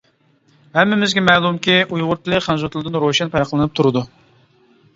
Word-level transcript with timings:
ھەممىمىزگە 0.77 1.23
مەلۇمكى، 1.25 1.75
ئۇيغۇر 1.83 2.21
تىلى 2.23 2.41
خەنزۇ 2.47 2.73
تىلىدىن 2.77 2.99
روشەن 3.07 3.35
پەرقلىنىپ 3.39 3.79
تۇرىدۇ. 3.81 4.07